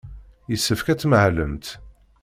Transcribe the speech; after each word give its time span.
Yessefk 0.51 0.87
ad 0.87 0.99
tmahlemt. 0.99 1.67